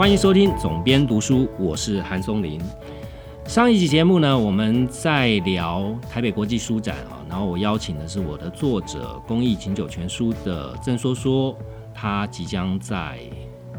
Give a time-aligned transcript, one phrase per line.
[0.00, 2.58] 欢迎收听总编读书，我是韩松林。
[3.44, 11.54] 上一集节目呢，我们在聊台北国际书展啊，然后我邀请的是我的作者《公益琴酒全书》的郑说说，
[11.94, 13.18] 他即将在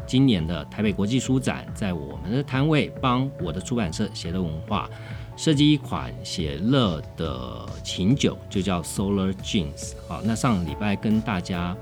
[0.06, 4.88] 今年的台北国际书展，在我们的摊位帮我的出版社写乐文化
[5.36, 9.94] 设计一款写乐的琴酒，就叫 Solar Jeans。
[10.06, 11.76] 好，那上礼拜跟大家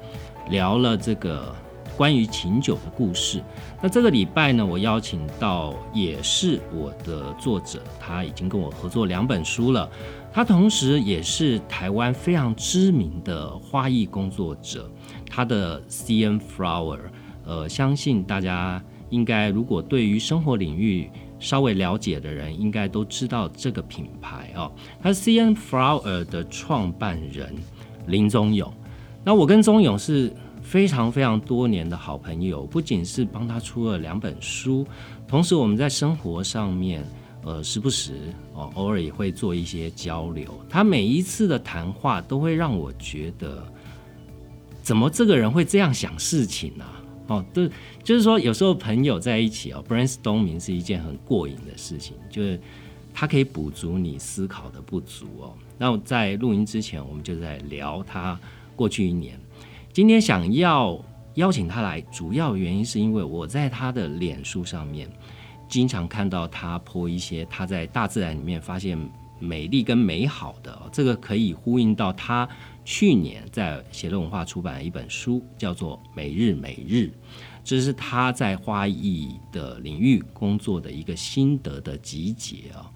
[0.49, 1.55] 聊了这个。
[2.01, 3.43] 关于琴酒的故事。
[3.83, 9.87] 那这个礼拜呢，我邀请到也是我的作者，他已经跟我合作两本书了。
[10.33, 14.91] 他同时也是台湾非常知名的花艺工作者。
[15.29, 17.01] 他的 C N Flower，
[17.45, 24.73] 呃，相信大家应该如果对于生活领域稍微了解的人，应该都知道这个品牌哦。
[25.03, 27.55] 他是 C N Flower 的创办人
[28.07, 28.73] 林宗勇。
[29.23, 30.33] 那我跟宗勇是。
[30.71, 34.87] 非常非常多年的好朋友，不仅是帮他出了两本书，
[35.27, 37.05] 同时我们在生活上面，
[37.43, 38.13] 呃，时不时
[38.55, 40.49] 哦，偶尔也会做一些交流。
[40.69, 43.67] 他每一次的谈话都会让我觉得，
[44.81, 46.85] 怎么这个人会这样想事情呢？
[47.27, 47.69] 哦，对，
[48.05, 52.61] 就是说有时候朋友在一起哦，brainstorming 是一件很过瘾的事情，就是
[53.13, 55.53] 他可以补足你思考的不足哦。
[55.77, 58.39] 那在录音之前，我们就在聊他
[58.77, 59.37] 过去一年。
[59.93, 65.11] 今天想要邀请他来，主要原因是因为我在他的脸书上面
[65.69, 68.97] 经常看到他泼一些他在大自然里面发现
[69.41, 72.49] 美丽跟美好的，这个可以呼应到他
[72.85, 76.95] 去年在写乐文化出版的一本书，叫做《每日每日》，
[77.65, 82.89] 这是他在花艺的领域工作的一个心得的集结啊。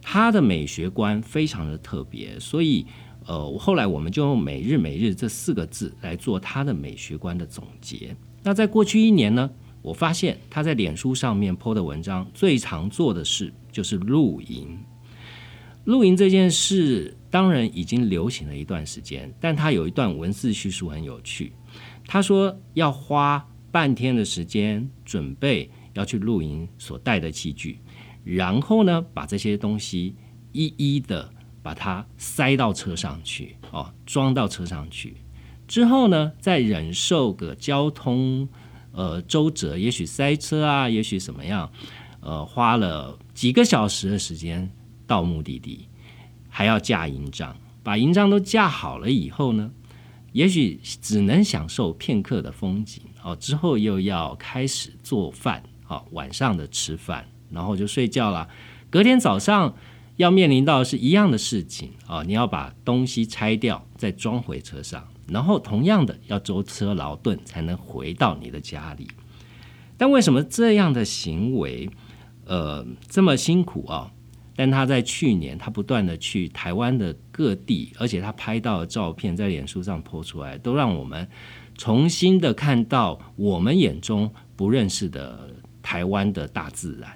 [0.00, 2.86] 他的美学观非常的特别，所以。
[3.30, 8.16] 呃，后来我们就用“每日每日”这四个字来做他的美学观的总结。
[8.42, 9.48] 那在过去一年呢，
[9.82, 14.76] 我发现他在脸书上面 PO 的文章最常做的事就是露营。
[15.84, 21.52] 露营这件事当然已经流行了一段时间，但他有一段文字叙述很有趣。
[22.08, 27.78] 他说要花半天的时间准备要去露营所带的器具，
[28.24, 30.16] 然后呢，把这些东西
[30.50, 31.32] 一一的。
[31.62, 35.16] 把它塞到车上去，哦，装到车上去
[35.68, 38.48] 之后呢，再忍受个交通
[38.92, 41.70] 呃周折，也许塞车啊，也许什么样，
[42.20, 44.70] 呃，花了几个小时的时间
[45.06, 45.86] 到目的地，
[46.48, 49.70] 还要架营帐，把营帐都架好了以后呢，
[50.32, 58.48] 也许只能享受片刻的风景，哦，之后又要开始做饭，哦，晚上的吃饭，然后就睡觉了，
[58.88, 59.74] 隔天早上。
[60.20, 62.22] 要面临到是一样的事情啊！
[62.26, 69.08] 你要把东西拆掉，再装回车上，然后同样的要舟车劳顿才能回到你的家里。
[69.96, 71.88] 但为什么这样的行为，
[72.44, 74.12] 呃，这么辛苦啊？
[74.54, 81.26] 但他在去年，他不断的去台湾的各地，而且他拍到的照片在脸书上泼出来，都让我们
[81.78, 85.48] 重新的看到我们眼中不认识的
[85.80, 87.10] 台湾的大自然。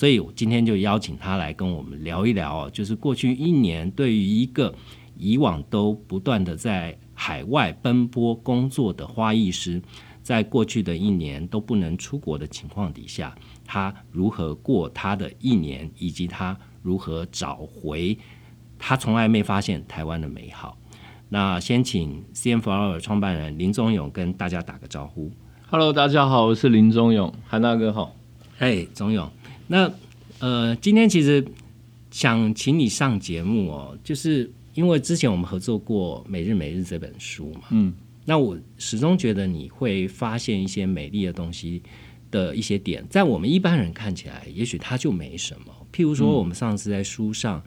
[0.00, 4.74] 所以，我今天就邀请他来跟我们聊一聊，就是过去一年对于一个
[5.14, 9.82] 以往都不断的在海外奔波工作的花艺师，
[10.22, 18.16] 在过去的一年都不能出国的情况底下，他如何过他的一年，以及他如何找回
[18.78, 20.78] 他从来没发现台湾的美好。
[21.28, 25.30] 那先请 C M Flower 创办人林宗勇跟大家打个招呼。
[25.68, 28.16] Hello，大家好，我是林宗勇，韩大哥好。
[28.56, 29.30] 嘿，宗勇。
[29.72, 29.88] 那
[30.40, 31.44] 呃，今天其实
[32.10, 37.68] 想请你上节目哦，就是因为之前我们合作过《每日每日》这本书嘛。
[37.70, 37.94] 嗯。
[38.24, 41.80] 那我始终觉得你会发现一些美丽的东西
[42.32, 45.72] 的一些点，在我们一般人看起来，也许它就没什么。
[45.92, 47.62] 譬如说，我们上次在书上，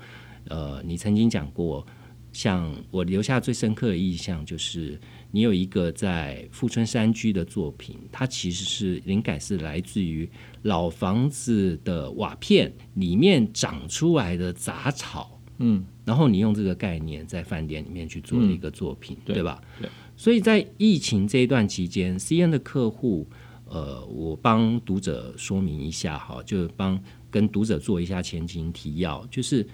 [0.50, 1.88] 呃，你曾经讲过，
[2.34, 5.00] 像我留下最深刻的印象就是。
[5.36, 10.30] 你有一个在富春山居的作品，它其实是灵感是来自于
[10.62, 19.60] 老房子的瓦片里面长出来的杂草，嗯，然后你用这个概念在饭店里面去做一个作品，对吧？
[19.82, 19.90] 对。
[20.16, 23.28] 所以在疫情这一段期间，C N 的客户，
[23.66, 29.68] 呃，我帮读者说明一下哈，就是帮跟读者做一下前情提要，就是。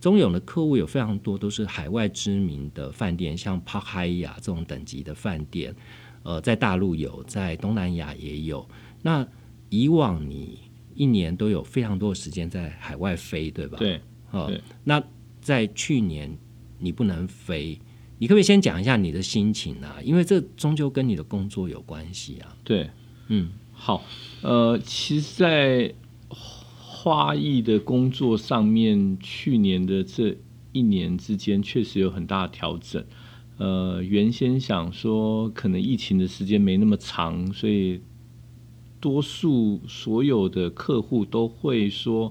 [0.00, 5.74] 中永的客户有非常多，都是海外知名的饭店，像帕海亚这种等级的饭店，
[6.22, 8.66] 呃，在大陆有，在东南亚也有。
[9.02, 9.26] 那
[9.68, 10.58] 以往你
[10.94, 13.78] 一年都有非常多的时间在海外飞，对吧？
[13.78, 14.00] 对，
[14.30, 14.50] 呃，
[14.84, 15.02] 那
[15.40, 16.34] 在去年
[16.78, 17.78] 你不能飞，
[18.18, 19.96] 你可不可以先讲一下你的心情啊？
[20.02, 22.56] 因为这终究跟你的工作有关系啊。
[22.64, 22.88] 对，
[23.28, 24.02] 嗯，好，
[24.42, 25.94] 呃，其实，在
[27.02, 30.36] 花艺的工作上面，去年的这
[30.72, 33.02] 一年之间，确实有很大的调整。
[33.56, 38.02] 呃，原先想说，可能疫情的时间没那么长，所以
[39.00, 42.30] 多数所有的客户都会说，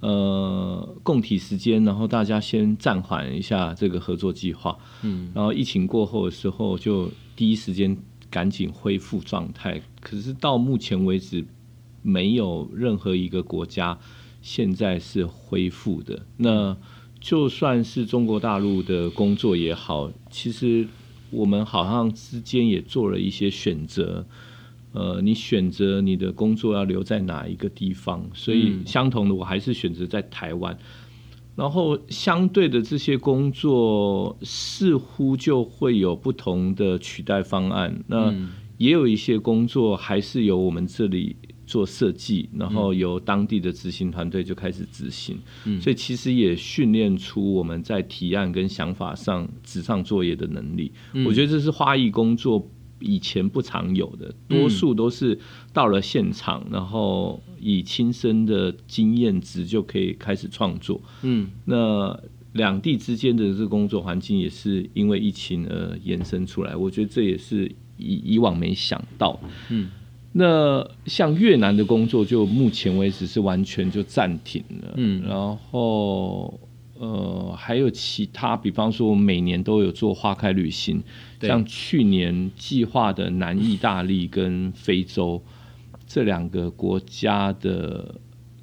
[0.00, 4.78] 呃，共体时间，然后大家先暂缓一下这个合作计划。
[5.02, 7.96] 嗯，然后疫情过后的时候，就第一时间
[8.28, 9.80] 赶紧恢复状态。
[10.02, 11.46] 可是到目前为止，
[12.02, 13.98] 没有任何一个国家
[14.42, 16.26] 现在是恢复的。
[16.36, 16.76] 那
[17.20, 20.86] 就算是中国大陆的工作也好，其实
[21.30, 24.26] 我们好像之间也做了一些选择。
[24.92, 30.76] 呃，你选择你的工作要留在哪一个地方，所以相同的，我还是选择在台湾。
[31.56, 38.04] 然后相对的这些工作似乎就会有不同的取代方案。
[38.06, 38.34] 那
[38.76, 41.36] 也有一些工作还是由我们这里。
[41.72, 45.38] 做设计，然后由当地的执行团队就开始执行，
[45.80, 50.92] 所以其实也训练出我们在提案跟想法上纸上作业的能力。
[51.24, 52.68] 我觉得这是花艺工作
[53.00, 55.38] 以前不常有的，多数都是
[55.72, 61.00] 到了现场，然后以亲身的经验值就可以开始创作。
[61.22, 62.20] 嗯，那
[62.52, 67.64] 两地之间的这个工作环境也是因为疫情而延伸出来，我觉得这也是
[67.96, 69.40] 以以往没想到。
[69.70, 69.90] 嗯。
[70.32, 74.94] 那像越南的工作，就目前为止是完全就暂停了。
[74.96, 76.58] 嗯，然后
[76.98, 81.02] 呃，还有其他，比方说，我每年都有做花开旅行，
[81.40, 85.42] 像去年计划的南意大利跟非洲
[86.06, 88.14] 这两个国家的。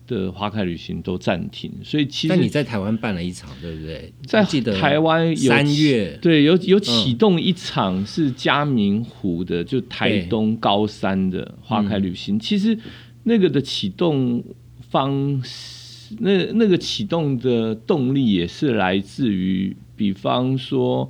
[0.09, 4.11] 的花开旅行都暂停，所以其实那你在台湾办了一场，对不对？
[4.25, 12.39] 在台湾三月对有有启动一场是嘉明湖的，就台东高山的花开旅行。
[12.39, 12.75] 其实
[13.23, 14.43] 那个的启动
[14.89, 21.09] 方式，那那个启动的动力也是来自于，比方说，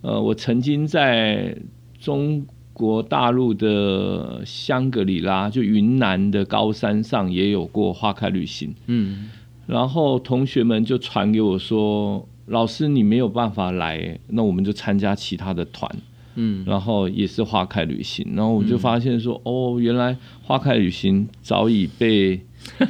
[0.00, 1.54] 呃，我曾经在
[2.00, 2.46] 中。
[2.80, 8.74] 国大陆的香格里拉，就云南的高山上也有过花开旅行。
[8.86, 9.28] 嗯，
[9.66, 15.94] 然后同学们就传给我说：“老师，你没有办法来，那我们就参加其他的团。”
[16.36, 18.26] 嗯，然后也是花开旅行。
[18.34, 22.40] 然后我就发现说：“哦，原来花开旅行早已被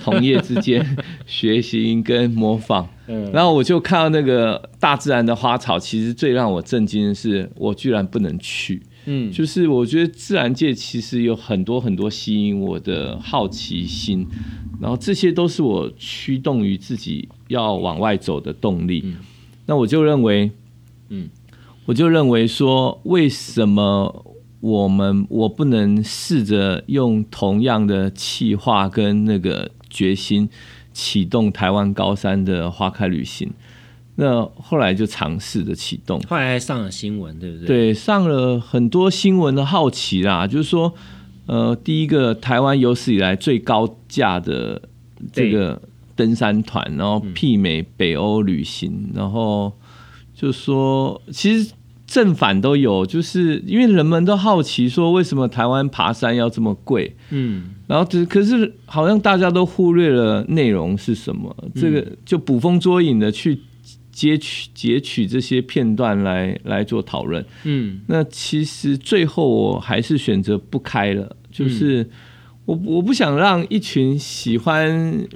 [0.04, 0.96] 同业之间
[1.26, 2.88] 学习跟模仿。
[3.08, 8.80] ”嗯，然后我就看到那个大自然的花草，其实最让我震惊的是，我居然不能去。
[9.06, 14.26] 嗯，就是我觉得自然界其实有很多很多吸引我的好奇心，
[14.80, 19.14] 然后这些都是我驱动于自己要往外走的动力。
[19.66, 20.50] 那我就认为，
[21.08, 21.28] 嗯，
[21.86, 24.26] 我就认为说，为什么
[24.60, 30.48] 我们我不能试着用同样的气化跟那个决心
[30.92, 33.50] 启动台湾高山的花开旅行？
[34.22, 37.66] 那后来就尝试着启动，后来还上了新闻，对不对？
[37.66, 40.92] 对，上了很多新闻的好奇啦，就是说，
[41.46, 44.82] 呃，第一个台湾有史以来最高价的
[45.32, 45.80] 这个
[46.14, 49.72] 登山团，然后媲美北欧旅行，然后
[50.34, 51.72] 就说其实
[52.06, 57.16] 正反都有，就是因为人们都好奇说，为什么台湾爬山要这么贵？
[57.30, 63.58] 嗯，然后只可是好像大家都忽略了内容是什么，这个就捕风捉影的去。
[64.12, 72.10] 截取截取这些片段来来做讨论，嗯，那其实最后我还是选择不开了，就是
[72.64, 75.26] 我我不想让一群喜欢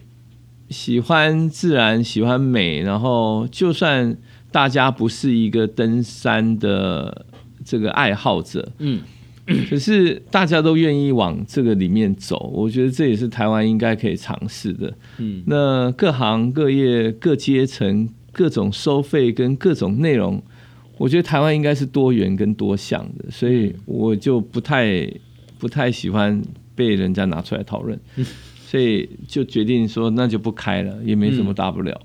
[0.68, 4.16] 喜欢自然、喜欢美，然后就算
[4.50, 7.26] 大家不是一个登山的
[7.64, 9.00] 这个爱好者，嗯，
[9.70, 18.08] 可是大家都愿意往这个里面走，我觉得这也是台湾应该可以尝试的，嗯，那各行各业各阶层。
[18.34, 20.42] 各种收费跟各种内容，
[20.98, 25.10] 我觉得台湾应该是多元跟多项的，所以我就不太
[25.58, 26.42] 不太喜欢
[26.74, 27.98] 被人家拿出来讨论，
[28.66, 31.98] 所以就决定说那就不开了，也没什么大不了。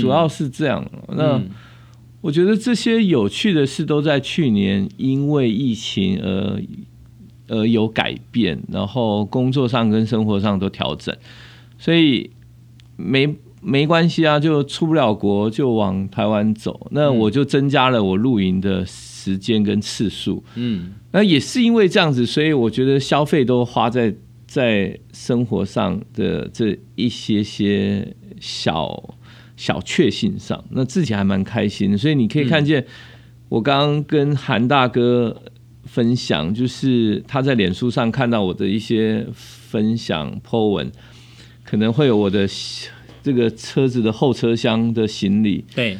[0.00, 0.88] 主要是这样。
[1.08, 1.42] 那
[2.20, 6.62] 我觉得这些有趣的事都在去年因为疫情而
[7.48, 11.16] 而有改变，然后工作上跟生活上都调整，
[11.78, 12.30] 所以
[12.96, 13.34] 没。
[13.62, 16.88] 没关系啊，就出不了国就往台湾走。
[16.90, 20.42] 那我就增加了我露营的时间跟次数。
[20.56, 24.14] 嗯，那也是因为这样子，所以我觉得消费都花在
[24.46, 29.14] 在生活上的这一些些小
[29.56, 31.96] 小确幸上，那自己还蛮开心。
[31.96, 32.84] 所以你可以看见，
[33.48, 35.40] 我刚刚跟韩大哥
[35.84, 40.90] 分享，就是他在脸书上看到我的一些分享 po 文，
[41.62, 42.48] 可能会有我的
[43.22, 45.96] 这个车子的后车厢的行李，对，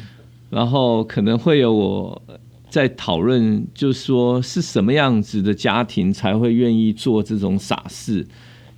[0.49, 2.21] 然后可能会有我
[2.69, 8.27] 在讨论，就是说是什么样子的家庭才会愿意做这种傻事，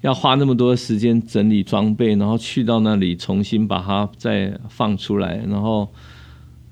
[0.02, 5.90] 要花那么多时间整理装备，然后去到那里重新把它再放出来，然后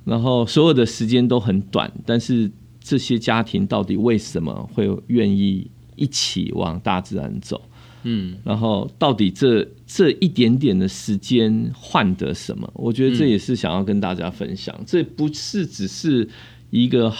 [0.05, 7.61] 然后所有的时间都很短，但是这些家庭到底为什么会愿意一起往大自然走？
[8.03, 12.69] 嗯，然后到底这这一点点的时间换得什么？
[12.75, 14.77] 我觉得这也是想要跟大家分享。
[14.85, 16.27] 这不是只是
[16.69, 17.11] 一个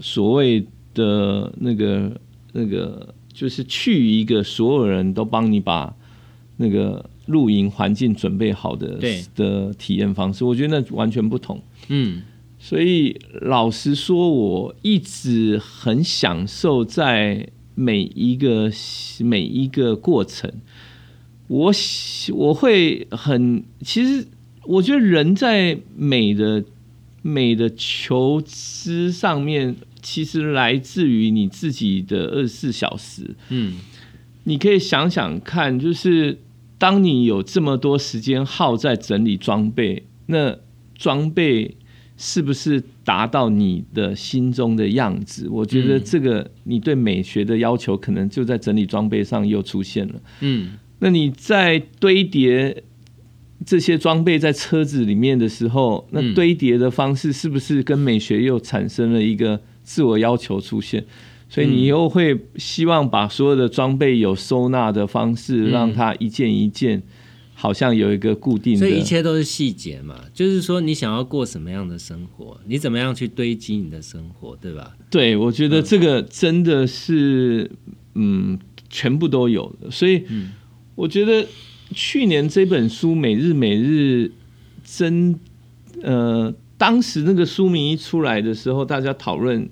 [0.00, 2.20] 所谓的那个
[2.52, 5.94] 那个，就是去一个所有人都帮你把
[6.56, 10.44] 那个露营环境准备好的对的体验方式。
[10.44, 11.62] 我觉得那完全不同。
[11.88, 12.22] 嗯
[12.62, 17.48] 所以老实说，我一直很享受在
[17.80, 18.70] 每一个
[19.20, 20.52] 每一个过程。
[21.48, 24.26] 我喜我会很，其实
[24.64, 26.62] 我觉得人在美的
[27.22, 33.34] 美的求知上面，其实来自于你自己的二十四小时。
[33.48, 33.78] 嗯
[34.44, 36.38] 你可以想想看，就是
[36.78, 40.56] 当你有这么多时间耗在整理装备，那
[40.96, 41.76] 装备
[42.16, 45.48] 是不是达到你的心中的样子？
[45.50, 50.14] 我觉得嗯这个你对美学的要求，可能就在整理装备上又出现了。
[50.42, 52.84] 嗯那你在堆叠
[53.66, 61.04] 这些装备在车子里面的时候，那嗯堆叠的方式是不是跟美学又产生了一个自我要求出现？
[61.48, 67.02] 所以你又会希望把所有的装备有收纳的方式，嗯让它一件一件
[67.60, 68.78] 好像有一个固定的。
[68.78, 74.96] 所以一切都是细节嘛，就是说你想要过什么样的生活，你怎么样去堆积你的生活，对吧？
[75.10, 77.70] 对，我觉得这个真的是，
[78.14, 79.90] 嗯，全部都有的。
[79.90, 80.52] 所以嗯，
[80.94, 81.46] 我觉得
[81.94, 84.32] 去年这本书《每日每日》
[84.98, 85.38] 真，
[86.02, 89.68] 呃，当时那个书名一出来的时候，大家讨论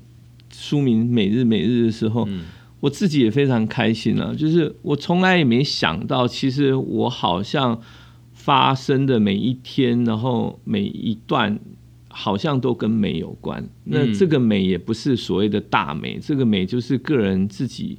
[0.52, 2.44] 书名《每日每日》的时候，嗯
[2.80, 4.34] 我自己也非常开心啊。
[4.36, 7.80] 就是我从来也没想到，其实我好像
[8.32, 11.58] 发生的每一天，然后每一段。
[12.10, 17.98] 好像都跟美有关，那嗯这个美也不是所谓的大美，这个美就是个人自己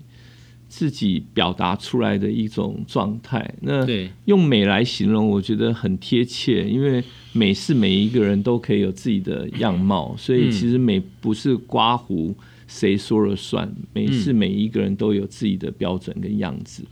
[0.68, 3.54] 自己表达出来的一种状态。
[3.62, 3.86] 那，
[4.26, 12.36] 用美来形容，我觉得很贴切，因为美是每一个人都可以有自己的样貌，所以其实美不是刮胡
[12.70, 16.86] 谁说了算，每次每一个人都有自己的标准跟样子。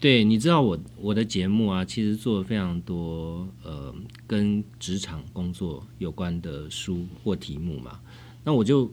[0.00, 3.94] 对，你知道我我的节目啊，其实做了非常多呃
[4.26, 8.00] 跟职场工作有关的书或题目嘛。
[8.42, 8.90] 那我就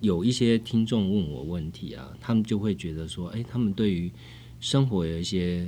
[0.00, 4.12] 有一些听众问我问题啊，他们就会觉得说，哎，他们对于
[4.60, 5.66] 生活有一些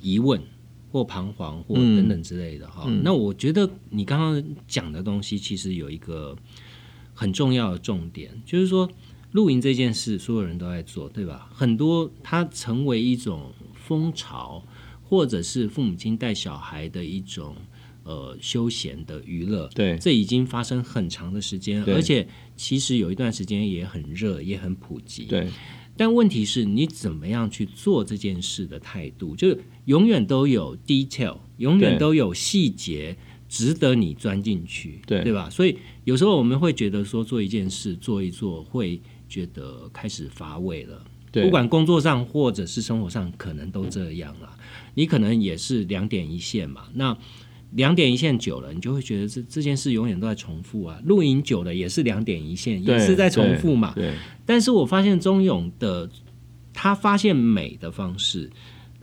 [0.00, 0.40] 疑问
[0.90, 2.90] 或彷徨或等等之类的哈。
[3.04, 6.34] 那我觉得你刚刚讲的东西，其实有一个
[7.12, 8.90] 很重要的重点，就是说。
[9.32, 11.48] 露营这件事，所有人都在做，对吧？
[11.52, 14.62] 很多它成为一种风潮，
[15.02, 17.56] 或者是父母亲带小孩的一种
[18.04, 19.68] 呃休闲的娱乐。
[19.74, 25.24] 对这已经发生很长的时间，而且其实有一段时间也很热，也很普及。
[25.24, 25.48] 对，
[25.96, 33.16] 但问题是你怎么样去做这件事的态度，就是永远都有 detail，永远都有细节
[33.48, 35.48] 值得你钻进去，对对吧？
[35.50, 39.00] 所以有时候我们会觉得说做一件事做一做，会
[39.32, 41.02] 觉得开始乏味了。
[41.30, 44.50] 对不管工作上或者是生活上，可能都这样了。
[44.92, 47.16] 你可能也是两点一线嘛，那
[47.70, 51.00] 两点一线久了，你就会觉得这这件事永远都在重复啊。
[51.06, 53.94] 露营久了也是两点一线，也是在重复嘛。
[53.94, 56.10] 对，但是我发现钟勇的
[56.74, 58.50] 他发现美的方式，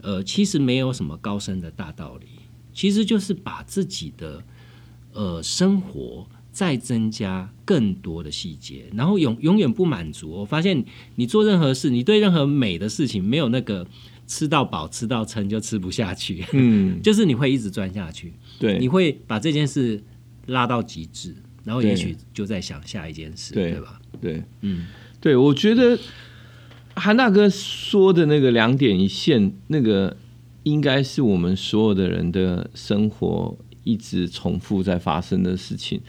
[0.00, 2.28] 呃，其实没有什么高深的大道理，
[2.72, 4.40] 其实就是把自己的
[5.12, 10.30] 呃生活再增加更多的细节，然后永永远不满足。
[10.30, 13.86] 我发现你做任何事，你对任何美的事情没有那个
[14.26, 20.02] 吃到饱、吃到撑就吃不下去，嗯， 就是你会一直钻下去，对，你会把这件事
[20.46, 24.00] 拉到极致，然后也许就在想下一件事，对对吧？
[24.20, 24.86] 对，嗯，
[25.20, 25.98] 对，我觉得
[26.94, 30.16] 韩大哥说的那个两点一线，那个
[30.64, 36.00] 应该是我们所有的人的生活一直重复在发生的事情。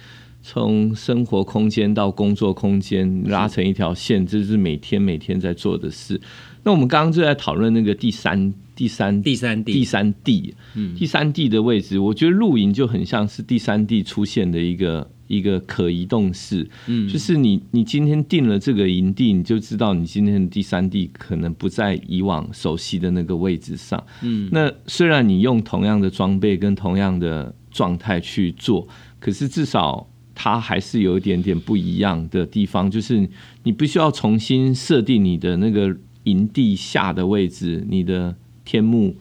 [0.41, 6.19] 从生活空间到工作空间拉成一条线，这是每天每天在做的事。
[6.63, 9.73] 那我们刚刚就在讨论那个第三、第三、第三地。
[9.73, 10.95] 第三地，嗯。
[10.95, 24.03] 第三地的位置，我觉得露营就很像是第三地出现的一个一个可移动式，嗯，就是你你今天定了这个营地，你就知道你今天的第三地可能不在以往熟悉的那个位置上。
[24.21, 28.87] 嗯，那虽然你用同样的装备跟同样的状态去做，
[29.19, 33.29] 可是至少它还是有一点点不一样的地方，就是
[33.63, 38.35] 你必须要重新设定你的那个营地下的位置，你的
[38.65, 39.15] 天幕。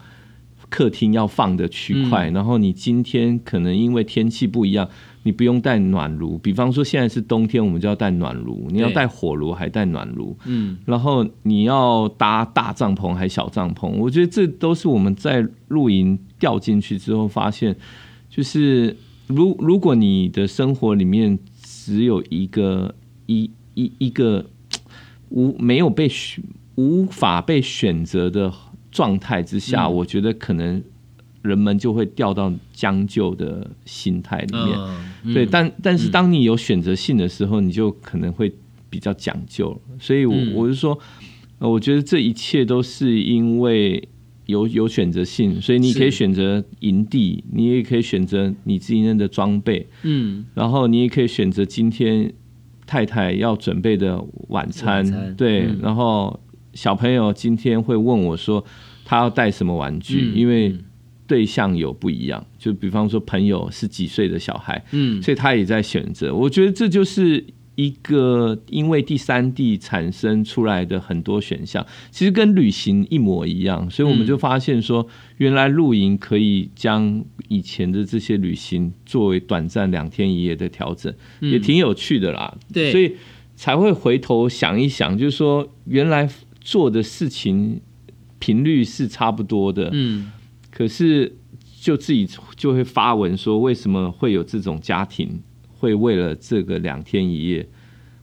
[0.68, 4.88] 客厅要放的区块，然后你今天可能因为天气不一样，
[5.24, 6.38] 你不用带暖炉。
[6.38, 8.68] 比方说现在是冬天，我们就要带暖炉。
[8.70, 17.74] 你要带火炉还带暖炉，嗯，然后你要搭大帐篷还小帐篷，我觉得这都是我们在露营掉进去之后发现，
[18.28, 18.96] 就是
[19.34, 22.94] 如如果你的生活里面只有一个
[23.26, 24.46] 一一一个
[25.30, 26.44] 无没有被选
[26.74, 28.52] 无法被选择的。
[28.92, 30.82] 状态之下，我觉得可能
[31.42, 35.32] 人们就会掉到将就的心态里面。
[35.32, 38.52] 对，但但是当你有选择性的时候，你就可能会
[38.90, 39.80] 比较讲究。
[40.00, 40.98] 所以，我我是说，
[41.60, 44.08] 我觉得这一切都是因为
[44.50, 52.30] 有有选择性，所以你可以选择营地，你也可以选择你今天的装备，嗯，然后你也可以选择今天
[52.86, 56.38] 太太要准备的晚餐，对，然后。
[56.72, 58.64] 小朋友今天会问我说，
[59.04, 60.30] 他要带什么玩具？
[60.36, 60.72] 因为
[61.26, 66.32] 对象有不一样，就比方说朋友是几岁的小孩，嗯，所以他也在选择。
[66.32, 67.44] 我觉得这就是
[67.80, 73.90] 一个因为第三地产生出来的很多选项，其实跟旅行一模一样。
[73.90, 75.06] 所以我们就发现说，
[75.38, 82.56] 原来露营可以将以前的这些旅行作为短暂两天一夜的调整，也挺有趣的啦。
[82.72, 83.16] 对，所以
[83.56, 86.28] 才会回头想一想，就是说原来。
[86.62, 87.80] 做的事情
[88.38, 90.30] 频率是差不多的，嗯，
[90.70, 91.34] 可是
[91.80, 95.40] 就自己就会发文说，为什么会有这种家庭
[95.80, 97.68] 会为了这个两天一夜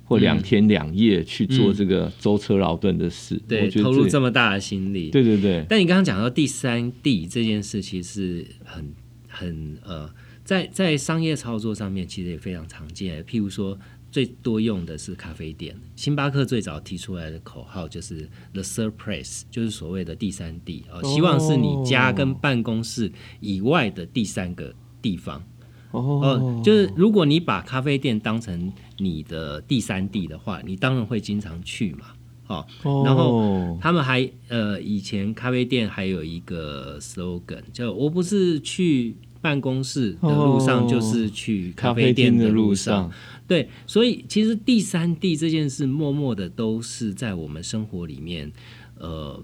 [0.06, 3.38] 或两天两夜去做这个舟车劳顿的事？
[3.48, 5.66] 对，投入这么大的心力，对对对。
[5.68, 8.94] 但你刚刚讲到第三地这件事，其实很
[9.28, 10.10] 很呃，
[10.46, 13.78] 在在商业操作上面，其实也非常常见，譬如说。
[14.10, 25.44] 最多用的是咖啡店，星巴克最早提出来的口号就是 “the surprise”，就是所谓的第三地哦，希望是你家跟办公室以外的第三个地方
[25.92, 26.62] 哦。
[26.64, 32.06] 就是如果你把咖啡店当成你的第三地的话，你当然会经常去嘛。
[32.48, 32.66] 哦，
[33.04, 43.12] 然后他们还呃，以前咖啡店还有一个 slogan，叫我不是去办公室的路上，就是去咖啡店的路上。
[43.46, 48.50] 对，所以其实第三地这件事，默默的都是在我们生活里面，
[48.98, 49.44] 呃，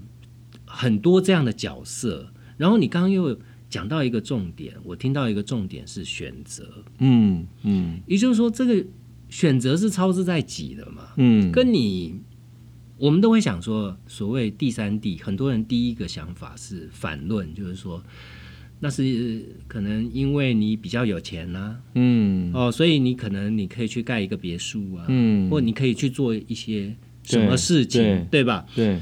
[0.63, 2.29] 很多这样的角色。
[2.55, 3.37] 然后你刚刚又
[3.73, 6.63] 讲到一个重点，我听到一个重点是选择，
[6.99, 8.85] 嗯嗯，也就是说，这个
[9.29, 12.21] 选择是超之在己的嘛，嗯，跟你
[12.99, 18.03] 我们都会想说，所谓第三地，很多人第一个想法是反论，就是说。
[18.79, 28.65] 那是可能因为你比较有钱啊，嗯，哦，所以你可能你可以去盖一个别墅啊，嗯，或你可以去做一些什么事情，对吧？
[28.75, 28.99] 对。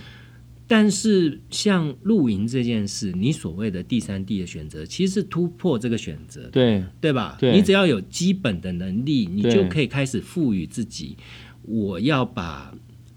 [0.74, 7.36] 但是像露营这件事，你所谓的第三地的选择，其实是突破这个选择，对对吧？
[7.38, 7.52] 对。
[7.52, 11.18] 你只要有基本的能力，你就可以开始赋予自己，
[11.64, 12.74] 我要把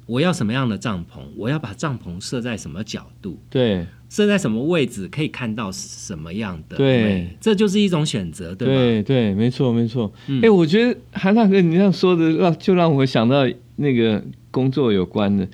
[0.06, 3.86] 我要什么样的帐篷，我要把帐篷设在什么角度，对。
[4.10, 6.76] 设在什么位置可以看到什么样的？
[6.76, 8.74] 对，这就是一种选择，对吧？
[8.74, 10.12] 对对，没错没错。
[10.42, 15.48] 哎，我觉得韩大哥你这样说的，让就让我想到那个工作有关的，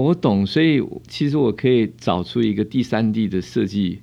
[0.00, 0.46] 我懂。
[0.46, 4.00] 所以其实我可以找出一个第三地的设计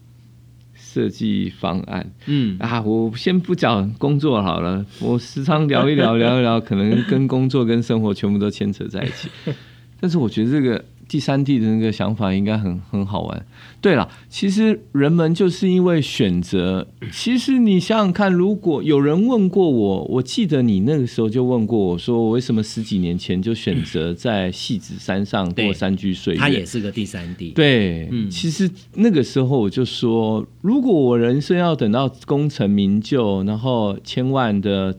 [0.73, 2.11] 设计方案。
[2.27, 9.29] 嗯啊，我先不讲工作好了，我时常聊一聊聊一聊，可能跟工作跟生活全部都牵扯在一起。
[9.99, 10.85] 但是我觉得这个。
[11.09, 13.45] 第三地的那个想法应该很很好玩。
[13.81, 16.87] 对了，其实人们就是因为选择。
[17.11, 26.39] 其实你想想看，如果有人问过我，我记得你那个时候就问过我说，我为什么十几年前就选择在戏子山上过山居岁月？
[26.39, 27.49] 它也是个第三地。
[27.49, 34.95] 对，嗯，其实那个时候我就说，如果我人生要等到功成名就，然后千万的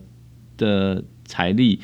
[0.57, 1.79] 的财力。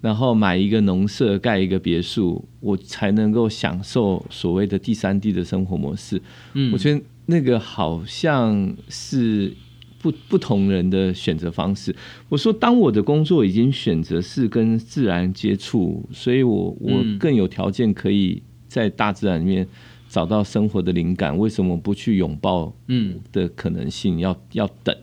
[0.00, 6.20] 然后买一个农舍，盖一个别墅，我才能够享受所谓的第三地的生活模式。
[6.54, 9.52] 嗯，我觉得那个好像是
[10.00, 11.94] 不不同人的选择方式。
[12.30, 19.68] 我说，当我的工作已经选择是跟自然接触，所以我我更有条件可以在大自然里面
[20.08, 21.36] 找到生活的灵感。
[21.36, 24.18] 为什么不去拥抱嗯的可能性？
[24.18, 24.96] 要要等，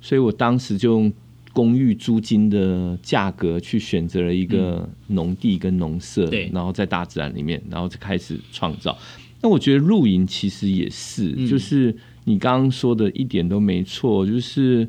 [0.00, 1.12] 所以我当时就用。
[1.60, 8.96] 公寓租金的价格去选择了一个农地跟农舍，对然后在大自然里面，然后就开始创造。
[9.42, 11.94] 那我觉得露营其实也是，嗯就是
[12.24, 14.88] 你刚刚说的一点都没错，就是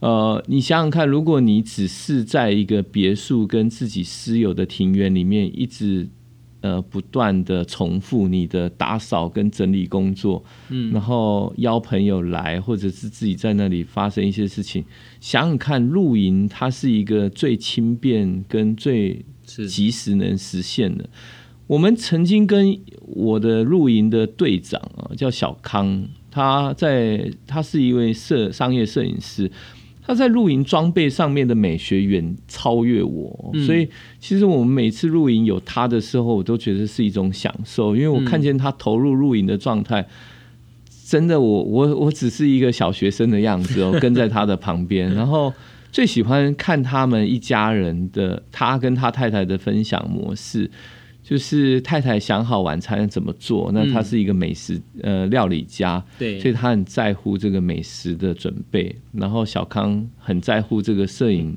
[0.00, 6.08] 呃，你想想看，如果你只是在一个别墅跟自己私有的庭园里面一直
[6.60, 14.84] 呃不断的重复你的打扫跟整理工作，嗯，然后邀朋友来，或者是自己在那里发生一些事情，
[15.20, 21.08] 想想看，露营它是一个最轻便跟最及时能实现的。
[21.66, 29.50] 我们曾经跟我的露营的队长啊，叫小康，他在他是一位摄商业摄影师，
[30.08, 33.64] 他在露营装备上面的美学远超越我，嗯。
[33.66, 33.86] 所以
[34.18, 40.08] 其实我们每次露营有他的时候，我都觉得是一种享受，因为我看见他投入露营的状态。
[41.06, 45.52] 真的我，我我只是一个小学生的样子哦，跟在他的旁边， 然后
[45.90, 50.70] 最喜欢看他们一家人的他跟他太太的分享模式，
[51.28, 56.40] 就是太太想好晚餐怎么做，那他是一个美食、呃料理家，对。
[56.40, 61.54] 所以他很在乎这个美食的准备，然后小康很在乎这个摄影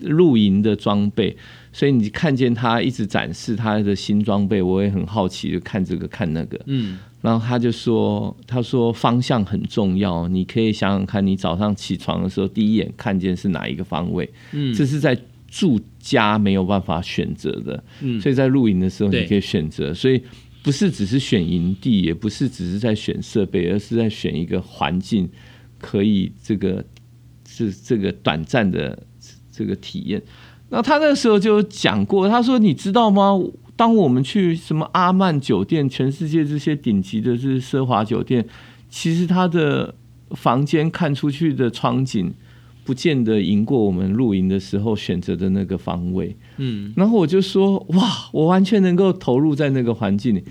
[0.00, 1.34] 露营的装备，
[1.72, 6.98] 所以你看见他一直展示他的新装备，我也很好奇，就看这个看那个，嗯。
[7.22, 14.74] 然后他就说：“他说方向很重要，你可以想想看，你早上起床的时候第一眼看见是哪一个方位，嗯。
[14.74, 15.16] 这是在
[15.52, 20.22] 住家没有办法选择的，嗯所以在露营的时候你可以选择，所以
[20.62, 25.28] 不是只是选营地，也不是只是在选设备，而是在选一个环境，
[25.78, 26.82] 可以这个
[27.46, 28.98] 是这个短暂的
[29.50, 30.22] 这个体验。
[30.70, 33.38] 那他那时候就讲过，他说：“你知道吗？
[33.76, 38.42] 当我们去什么阿曼酒店，全世界这些顶级的是奢华酒店，
[38.88, 39.94] 其实他的
[40.30, 42.32] 房间看出去的窗景，
[42.84, 50.44] 不见得赢过我们露营的时候选择的那个方位。”嗯然后我就说：“哇，我完全能够投入在那个环境里。”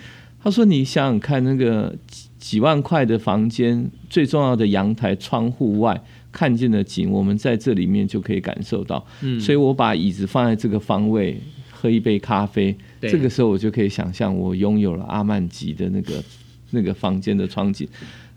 [0.44, 9.06] 他说：“你想想看，那个几几万块的房间，最重要的阳台、窗户外看见的景，我们在这里面就可以感受到。
[9.22, 11.40] 嗯，所以我把椅子放在这个方位，
[11.70, 16.24] 喝一杯咖啡，这个时候我就可以想象我拥有了阿曼吉的那个
[16.72, 17.88] 那个房间的窗景。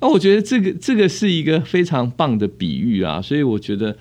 [0.05, 3.97] 那我觉得这个这个是一个非常棒的比喻啊，所以我觉得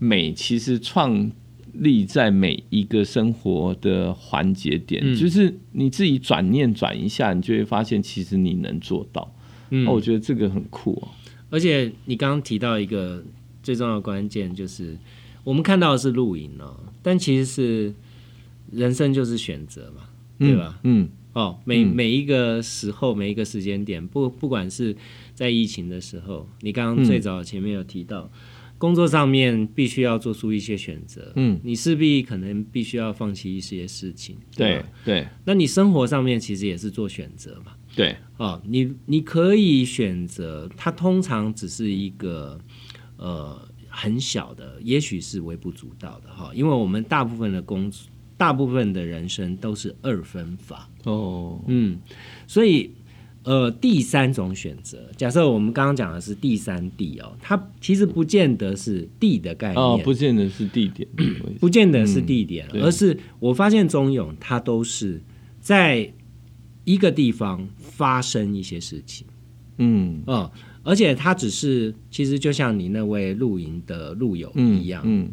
[0.00, 1.30] 美其实创
[1.74, 9.32] 立在每一个生活的环节点，嗯就是你自己转念转一下，你就会发现其实你能做到。
[9.70, 11.08] 嗯那我觉得这个很酷哦。
[11.48, 13.24] 而且你刚刚提到一个
[13.62, 14.98] 最重要的关键，就是
[15.44, 17.94] 我们看到的是露营哦，但其实是
[18.72, 20.02] 人生就是选择嘛，
[20.40, 20.80] 对吧？
[20.82, 21.94] 嗯哦，每嗯。
[21.94, 24.96] 每一个时候，每一个时间点，不不管是
[25.34, 28.30] 在疫情的时候，你刚刚最早前面有提到，
[28.78, 34.88] 工作上面必须要做出一些选择，嗯，你势必可能必须要放弃一些事情，对吧？
[35.04, 35.28] 对。
[35.44, 42.58] 那你生活上面其实也是做选择嘛，对，哦，你你可以选择，它通常只是一个
[43.18, 51.98] 呃很小的，也许是微不足道的哈，因为我们大部分的工作，大部分的人生都是二分法，哦，嗯，
[52.46, 52.90] 所以
[53.44, 61.08] 呃第三种选择，假设我们刚刚讲的是第三地哦，它其实不见得是地的概念，哦，不见得是地点，
[61.60, 62.80] 不见得是地点，对。
[62.82, 65.22] 而是我发现中勇它都是
[65.60, 66.12] 在
[66.84, 69.26] 一个地方发生一些事情。
[69.78, 70.22] 嗯。
[70.26, 70.50] 嗯，
[70.82, 75.28] 而且他只是其实就像你那位露营的路友嗯一样，嗯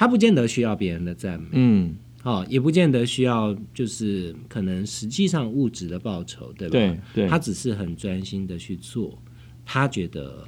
[0.00, 6.72] 他不见得需要别人的赞美，嗯，哦，也不见得需要就是可能实际上物质的报酬，对吧？
[6.72, 9.22] 对对，他只是很专心的去做，
[9.62, 10.42] 他觉得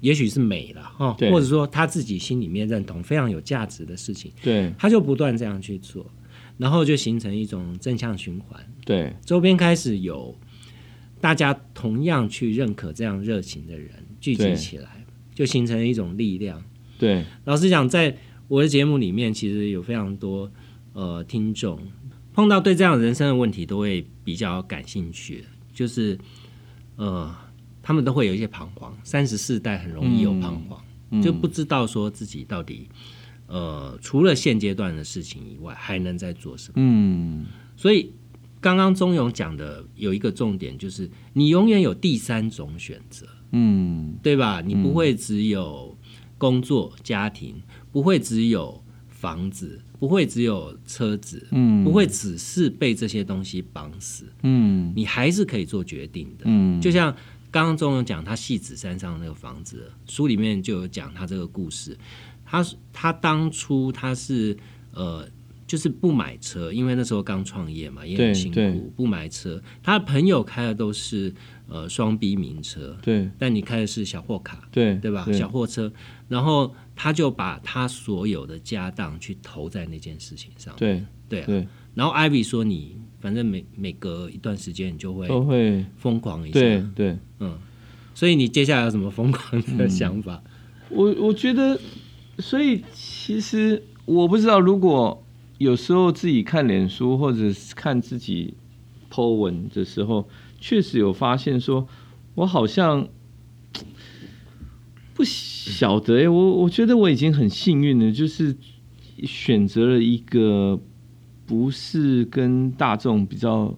[0.00, 4.70] 也许是美了哈、哦，或者说他自己心里面认同非常有价值的事情，对。
[4.76, 6.04] 他就不断这样去做，
[6.58, 8.62] 然后就形成一种正向循环。
[8.84, 9.16] 对。
[9.24, 10.38] 周边开始有
[11.22, 16.62] 大家同样去认可这样热情的人聚集起来，就形成一种力量。
[17.00, 20.52] 对，老实讲，在我的节目里面，其实有非常多
[20.92, 21.80] 呃听众
[22.34, 26.18] 碰到对这样人生的问题都会比较感兴趣，就是
[26.96, 27.34] 呃
[27.82, 30.78] 他们都会有一些彷徨，三十四代很容易有彷徨，
[31.10, 31.22] 嗯。
[31.22, 32.88] 就不知道说自己到底
[33.46, 36.74] 呃除了现阶段的事情以外，还能在做什么。
[36.76, 37.46] 嗯。
[37.76, 38.12] 所以
[38.60, 44.18] 刚刚钟勇讲的有一个重点，就是你永远有第三种选择，嗯。
[44.22, 44.60] 对吧？
[44.60, 45.89] 你不会只有
[46.40, 56.44] 工作、家庭，不会只有房子，不会只有车子，嗯，不会只是被这些东西绑死，嗯你还是可以做决定的。
[56.46, 57.14] 嗯，就像
[57.50, 61.94] 刚刚中勇讲他戏子山上那个房子，书里面就有讲他这个故事。
[62.46, 64.56] 他他当初他是
[64.94, 65.28] 呃。
[65.70, 68.92] 就是不买车，因为那时候刚创业嘛，也很辛苦。
[68.96, 71.32] 不买车，他的朋友开的都是
[71.70, 73.30] 呃双 B 名车，对。
[73.38, 75.26] 但你开的是小货卡，对对吧？
[75.32, 75.90] 小货车，
[76.28, 81.66] 然后他就把他所有的家当去投在那件事情上，对对对。
[81.94, 87.58] 然后 Ivy 说：“你反正每每隔一段时间，你就会都会疯狂一下，对对，嗯。
[88.14, 90.42] 所以你接下来有什么疯狂的想法？
[90.90, 91.80] 我我觉得，
[92.38, 95.24] 所以其实我不知道如果。
[95.60, 97.38] 有时候自己看脸书或者
[97.76, 98.54] 看自己
[99.10, 100.26] po 文的时候，
[100.60, 101.88] 确实有发现说，
[102.34, 103.08] 我好像
[105.14, 108.56] 不晓得哎，我我觉得我已经很幸运了，就是
[109.24, 110.78] 选择了一个
[111.46, 113.74] 不是跟大众比较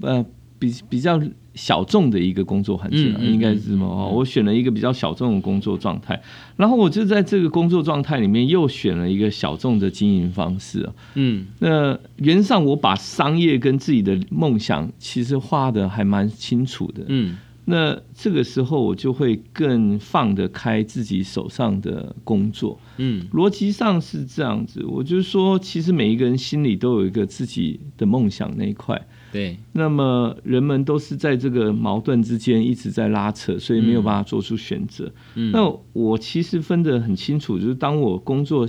[0.00, 0.24] 呃
[0.58, 1.20] 比比较。
[1.56, 4.12] 小众的一个工作环境啊，应该是什么哦。
[4.14, 6.22] 我选了一个比较小众的工作状态，
[6.56, 10.92] 然后我就在这个工作状态里面又选了一个小众的经营方式啊。
[11.14, 17.04] 嗯，那原上我把商业跟自己的梦想其实画的还蛮清楚的。
[17.08, 22.78] 嗯，那这个时候我就会更放得开自己手上的工作。
[22.98, 29.06] 嗯，逻辑上是这样子，我就是说，其实每一个人心里都有一个自己的梦想那一块。
[29.36, 35.12] 对，那么人们都是在这个矛盾之间一直在拉扯，所以没有办法做出选择。
[35.52, 38.66] 那我其实分得很清楚，就是当我工作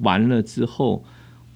[0.00, 1.04] 完了之后，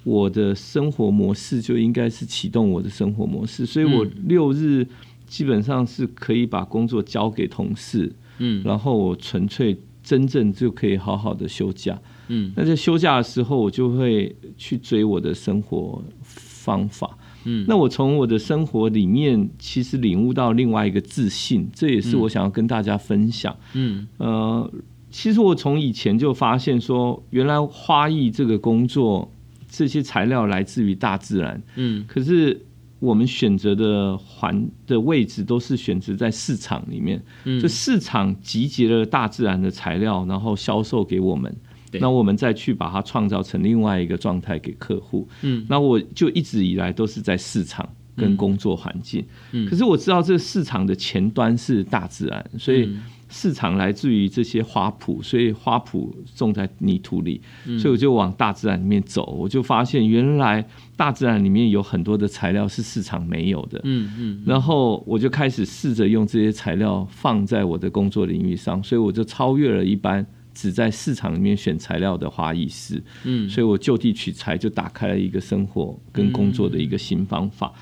[0.05, 4.87] 我的生活模式就应该是启动我的生活模式，所以我六日
[5.27, 11.99] 基本上是可以把工作交给同事，嗯，然后我纯粹真正就可以好好的休假，
[12.29, 17.17] 嗯，那在休假的时候，我就会去追我的生活方法。
[17.45, 23.57] 嗯，那我从我的生活里面，其实领悟到另外一个自信，这也是我想要跟大家分享。
[23.75, 24.73] 嗯，呃，
[25.11, 29.31] 其实我从以前就发现说，原来花艺这个工作，
[29.69, 31.63] 这些材料来自于大自然。
[31.77, 32.65] 嗯，可是
[32.99, 41.55] 我们选择的环的位置都是选择在市场里面，嗯就市场集结了大自然的材料，然后销售给我们。
[42.01, 45.29] 那我们再去把它创造成另外一个状态给客户。
[45.43, 49.25] 嗯，那我就一直以来都是在市场跟工作环境。
[49.53, 52.89] 嗯，可是我知道这个市场的前端是大自然，所以
[53.29, 57.41] 市场来自于这些花圃，所以花圃种在泥土里，
[57.79, 59.35] 所以我就往大自然里面走。
[59.39, 60.63] 我就发现原来
[60.97, 63.81] 大自然里面有很多的材料是市场没有的。
[63.85, 70.27] 嗯嗯，然后我就开始试着用这些材料放在我的工作领域上，所以我就超越了一般。
[70.55, 77.73] 只在市场里面选材料的花艺师，嗯，所以我就地取材，就打开了一个生活跟工作的一个新方法。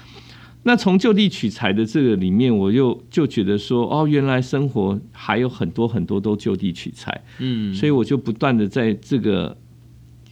[0.63, 9.57] 那从就地取材的这个里面，我又就觉得说，哦，原来生活还有很多很多都就地取材，嗯，所以我就不断的在这个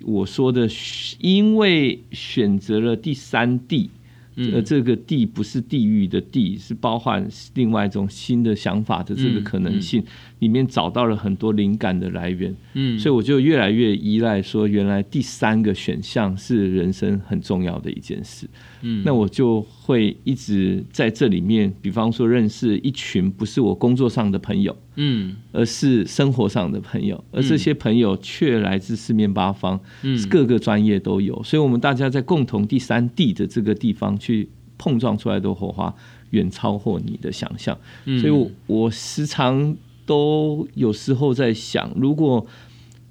[0.03, 0.69] 我说的，
[1.21, 3.91] 因为选择了第三地。
[4.53, 10.01] 呃，这个地不是地域的地，是包含另外一种新的想法的这个可能性，
[10.41, 12.55] 里面找到了很多灵感的来源。
[12.75, 18.49] 嗯，所以我就越来越依赖说，原来第三个选项是人生很重要的一件事。
[18.83, 24.77] 嗯，那我就会一直在这里面，比方说认识一群不是我工作上的朋友。
[25.01, 35.95] 嗯，而是生活上的朋友，而这些朋友却来自四面八方，嗯，各个专业都有，所以，我们大家在共同第三地的这个地方去碰撞出来的火花，
[36.31, 37.79] 远超过你的想象。
[38.05, 39.77] 所以，我我时常
[40.09, 42.45] 都有时候在想，如果。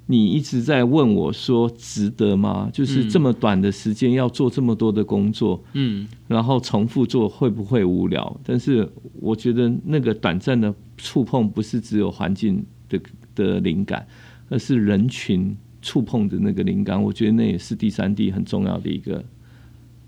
[0.10, 2.70] 你一直在问我说值得吗？
[2.72, 8.40] 就是这么短的时间要做这么多的工作，嗯，然后重复做会不会无聊？
[8.42, 12.98] 但是我觉得那个短暂的触碰不是只有环境的
[13.36, 14.08] 的灵感，
[14.48, 17.04] 而是人群触碰的那个灵感。
[17.04, 19.22] 我觉得那也是第三地很重要的一个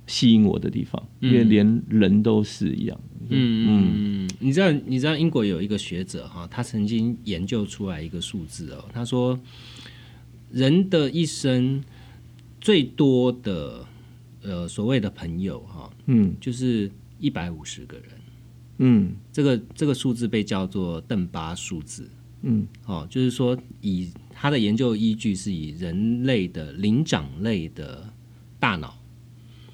[0.10, 3.00] 吸引我的地方，因为连人都是一样。
[3.30, 9.40] 嗯嗯，你知道你知道英国有一个学者哈，他曾经研究出来一个数字哦，他说。
[10.52, 11.80] 人的一生
[12.60, 13.86] 最多的
[14.42, 18.06] 呃所谓的朋友哈，嗯，就是一百五十个人，
[18.80, 22.10] 嗯，这个这个数字被叫做邓巴数字，
[22.42, 28.12] 嗯，哦，就是说以他的研究依据是以人类的灵长类的
[28.60, 28.99] 大脑，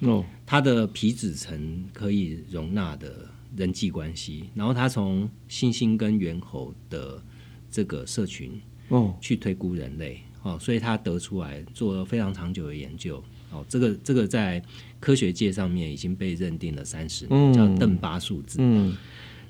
[0.06, 7.22] 哦，它的皮质层可以容纳的人际关系，然后他从猩猩跟猿猴的
[7.70, 8.52] 这个社群
[8.90, 10.22] 哦去推估人类。
[10.44, 13.18] 哦，所以他得出来做了非常长久的研究。
[13.50, 14.62] 哦，这个这个在
[15.00, 18.58] 科学界上面已经被认定了三十年，叫邓巴数字。
[18.62, 18.96] 嗯，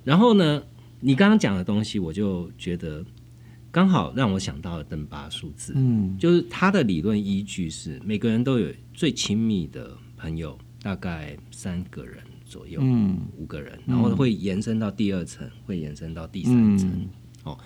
[0.05, 0.63] 然后呢，
[1.01, 3.03] 你刚刚讲的东西，我就觉得
[3.71, 13.17] 刚好让我想到了邓巴数字，嗯就是他的理论依据是每个人都有最亲密的朋友，大概三个人左右，嗯。
[13.38, 17.08] 五个人，然后会延伸到第二层，会延伸到第三层。
[17.45, 17.58] 嗯。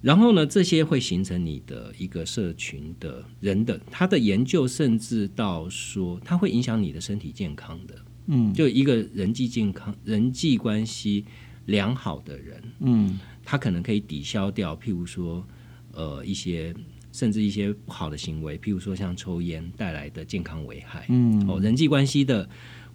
[0.00, 7.94] 然后呢，这些会形成你的一个社群的人的，他的研究甚至到说，它会影响你的身体健康的。
[8.26, 8.52] 嗯。
[8.54, 11.24] 就一个人际健康、人际关系
[11.66, 13.20] 良好的人，嗯。
[13.44, 15.44] 他可能可以抵消掉，譬如说，
[15.92, 16.74] 呃，一些
[17.12, 21.06] 甚至一些不好的行为，譬如说像抽烟带来的健康危害。
[21.08, 22.48] 嗯哦，人际关系的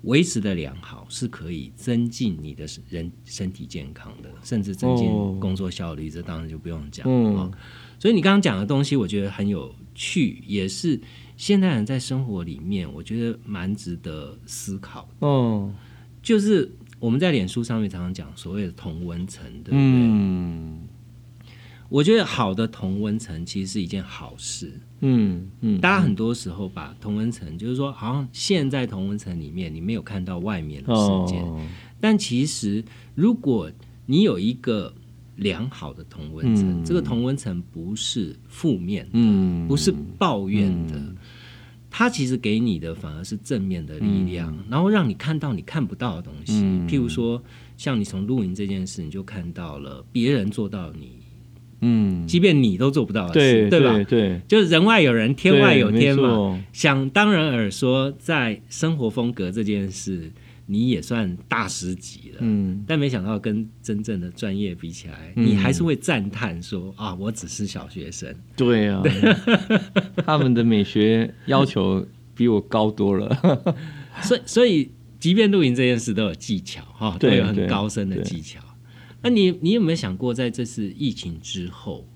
[0.04, 7.06] 维持的良好是可以增进你的人身体健康的，甚至增进哦工作效率，这当然就不用讲。
[7.08, 7.52] 嗯哦
[7.98, 11.00] 所以你刚刚讲的东西，我觉得很有趣，也是
[11.38, 15.26] 现代人在生活里面，我觉得蛮值得思考的。
[15.28, 15.74] 哦
[16.22, 19.80] 就是我们在脸书上面常常讲所谓的同温层，对不对？
[19.80, 20.85] 嗯
[21.90, 24.74] 我觉得好的同温层其实是一件好事。
[25.02, 31.62] 嗯嗯大家很多时候把同温层，就是说，好像现在同温层里面你没有看到外面的世界，哦
[32.00, 33.72] 但其实如果
[34.06, 34.94] 你有一个
[35.38, 41.00] 良好的同温层，嗯这个同温层不是负面的，嗯不是抱怨的。
[41.90, 46.54] 它其实给你的反而是正面的力量，然后让你看到你看不到的东西。
[46.56, 47.42] 嗯譬如说，
[47.78, 51.20] 像你从露营这件事，你就看到了别人做到你，
[51.88, 53.94] 嗯即便你都做不到的事对事，吧？
[53.94, 56.60] 对对就是人外有人，天外有天嘛。
[56.74, 60.32] 想当然尔说，在生活风格这件事，
[60.66, 62.38] 你也算大师级了。
[62.40, 68.34] 嗯但没想到跟真正的专业比起来，嗯你还是会赞叹说啊，我只是小学生。
[68.56, 69.04] 对啊，
[70.26, 73.76] 他们的美学要求比我高多了。
[74.24, 78.60] 所以，所以即便露营这件事都有技巧哈，都对有很高深的技巧。
[79.26, 82.08] 那你你有没有想过，在这次疫情之后，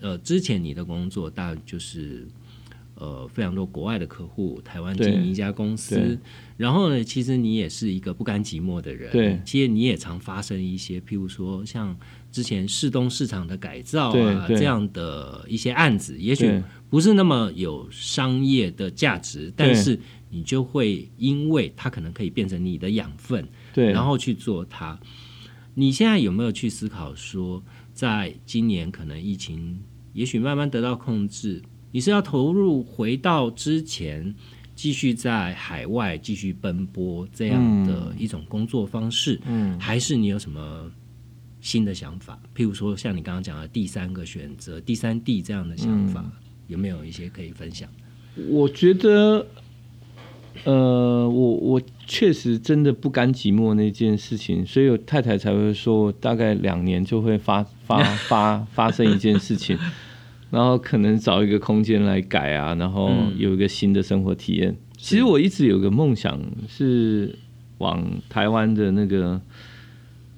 [0.00, 2.28] 呃，之前你的工作大概就是
[2.94, 6.16] 呃非常多国外的客户，台湾经营一家公司，
[6.56, 11.98] 然后呢，其实你也是一个不甘寂寞的人，对其实你也常发生一些，譬如说像
[12.30, 19.98] 之前市东市场的改造啊这样的一些案子，也许不是那么有商业的价值，但是
[20.30, 24.96] 你就会因为它可能可以变成你的养分，对，然后去做它。
[25.74, 29.78] 你现在有没有去思考说，在今年可能疫情
[30.12, 31.60] 也许慢慢得到控制，
[31.90, 34.34] 你是要投入回到之前
[34.74, 40.90] 继续在海外继续奔波这样的一种工作方式，嗯还是你有什么
[41.60, 42.40] 新的想法？
[42.54, 46.24] 譬如说像你刚刚讲的第三个选择、第三地这样的想法，
[46.68, 47.88] 有没有一些可以分享？
[48.48, 49.46] 我觉得，
[50.62, 59.76] 呃，我我确实真的不甘寂寞那件事情，所以我太太才会说，大概两年就会发发 发发生一件事情，
[60.50, 64.76] 然后可能找一个空间来改啊，然后嗯有一个新的生活体验。
[64.96, 67.36] 其实我一直有个梦想是
[67.78, 69.40] 往台湾的那个。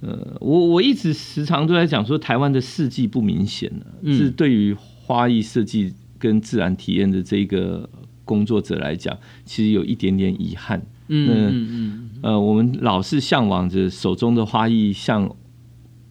[0.03, 7.89] 呃，我我一直时常都在讲说，台湾的四季不明显了、嗯是对于花艺设计跟自然体验的这个
[8.27, 10.83] 工作者来讲，其实有一点点遗憾。
[11.09, 15.35] 嗯嗯呃，我们老是向往着手中的花艺像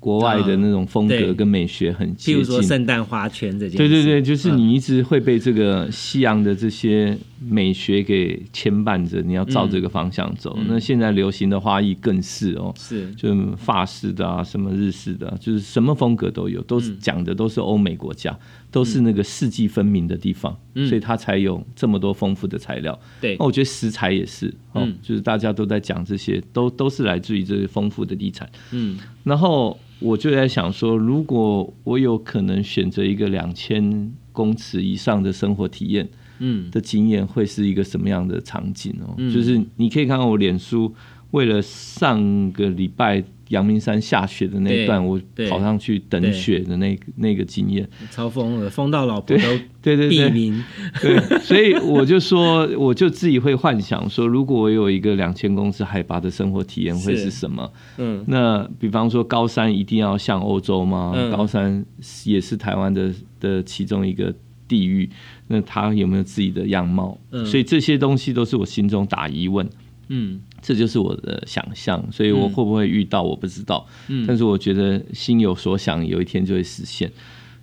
[0.06, 2.36] 国外的那种风格跟美学很接近。
[2.36, 2.70] 譬如说近。
[2.70, 4.58] 圣诞花圈这件事，对对对，就是嗯。
[4.60, 10.56] 你一直会被这个西洋的这些美学给牵绊着，你要照这个方向走。
[10.60, 10.68] 嗯。
[10.70, 13.12] 那现在流行的花艺更是哦，是。
[13.16, 18.38] 就是法式的啊，什么日式的、啊，就是什么风格都有，都是嗯讲的都是欧美国家，
[18.70, 20.88] 都是那个四季分明的地方，嗯。
[20.88, 23.00] 所以它才有这么多丰富的材料。
[23.20, 23.36] 对。
[23.40, 24.96] 那我觉得食材也是哦，嗯。
[25.02, 28.48] 就是大家都在讲这些，都都是来自于这些丰富的地产。
[28.72, 36.08] 嗯然后我就在想说，如果我有可能选择一个两千公尺以上的生活体验
[36.40, 39.16] 嗯的经验，会是一个什么样的场景哦？
[39.18, 40.94] 嗯就是你可以看看我脸书，
[41.32, 45.20] 为了上个礼拜阳明山下雪的那一段，我
[45.50, 47.88] 跑上去等雪的那个那个经验。
[48.10, 49.44] 超疯了，疯到老婆都
[49.82, 50.64] 对对对名，
[51.02, 57.26] 对，所以我就说，我就自己会幻想说，如果我有一个两千公尺海拔的生活体验，会是。
[57.26, 57.74] 是什么？
[57.98, 58.24] 嗯。
[58.28, 61.12] 那比方说高山一定要像欧洲吗？
[61.16, 61.32] 嗯。
[61.32, 61.84] 高山
[62.26, 64.32] 也是台湾的的其中一个
[64.68, 65.10] 地域，
[65.48, 67.18] 那它有没有自己的样貌？
[67.32, 67.44] 嗯。
[67.46, 69.68] 所以这些东西都是我心中打疑问，
[70.10, 72.04] 嗯这就是我的想象。
[72.12, 77.12] 所以我嗯会不会遇到我不知道，嗯但是我觉得心有所想，有一天就会实现。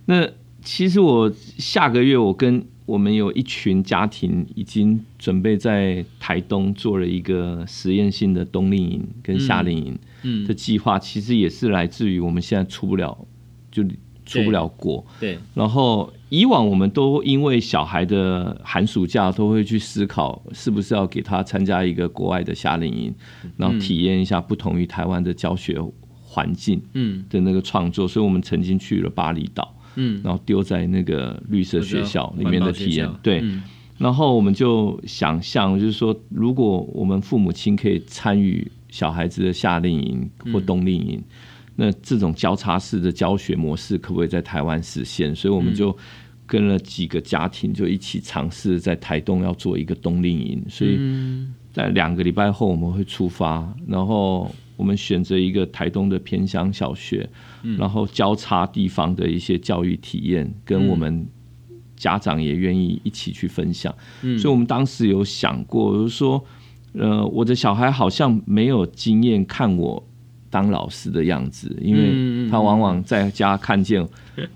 [0.07, 0.29] 那
[0.63, 9.99] 其实我下个月我跟我们有一群家庭已经准备在台东做了一个实验性的冬令营跟夏令营。
[10.25, 13.27] 嗯的计划，其实也是来自于我们现在出不了，
[13.73, 13.83] 就
[14.25, 15.05] 出不了国。
[15.19, 23.15] 对，然后以往我们都因为小孩的寒暑假都会去思考，是不是要给他参加一个国外的夏令营，
[23.59, 25.79] 然后体验一下不同于台湾的教学
[26.23, 28.09] 环境嗯的那个创作。
[28.09, 33.41] 所以我们曾经去了巴厘岛，嗯，然后丢在那个绿色学校里面的体验对。
[33.43, 33.63] 嗯
[33.99, 41.23] 然后我们就想象，就是说，如果我们父母亲可以参与小孩子的夏令营或冬令营，
[41.77, 45.33] 那这种交叉式的教学模式可不可以在台湾实现？
[45.37, 45.97] 所以我们就
[46.53, 50.63] 跟了几个家庭，就一起尝试在台东要做一个冬令营。
[50.69, 57.27] 所以嗯在两个礼拜后我们会出发，然后我们选择一个台东的偏乡小学，
[57.79, 61.27] 然后交叉地方的一些教育体验，跟我们
[61.97, 63.95] 家长也愿意一起去分享。
[64.21, 66.45] 嗯所以我们当时有想过，就是说，
[66.93, 70.07] 呃，我的小孩好像没有经验看我
[70.53, 74.07] 当老师的样子，因为嗯他往往在家看见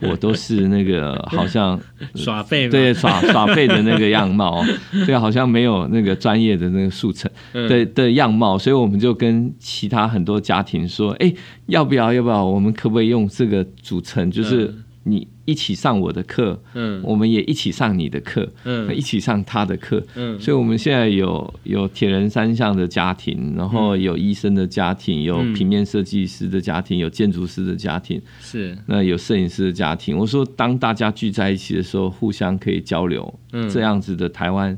[0.00, 1.80] 我都是那个好像
[2.14, 4.62] 耍废嘛，对耍耍废的那个样貌，
[5.06, 7.66] 对，好像没有那个专业的那个速成嗯。
[7.66, 11.32] 的的样貌，所以我们就跟其他很多家庭说，哎，
[11.64, 17.00] 要不要要不要，我们可不可以用这个组成，就是嗯你一起上我的课，嗯。
[17.04, 18.94] 我们也一起上你的课，嗯。
[18.94, 20.38] 一起上他的课，嗯。
[20.40, 25.52] 所以我们现在有有铁人三项的家庭，然后有医生的家庭，有嗯。
[25.54, 28.76] 平面设计师的家庭，有建筑师的家庭，是。
[28.86, 30.16] 那有摄影师的家庭。
[30.18, 33.70] 我说，当大家聚在一起的时候，互相可以交流，嗯。
[33.70, 34.76] 这样子的台湾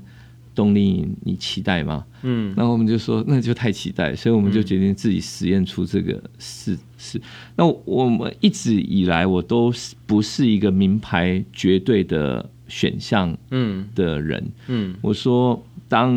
[0.59, 2.05] 冬令营，你期待吗？
[2.23, 7.21] 嗯然后我们就说，那就太期待，所以我们就决定自己实验出这个事事。
[7.55, 14.45] 那我们一直以来，我都是不是一个名牌绝对的选项嗯的人。
[14.67, 16.13] 嗯我说，当